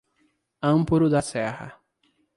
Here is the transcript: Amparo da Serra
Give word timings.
Amparo 0.63 1.07
da 1.11 1.21
Serra 1.21 1.79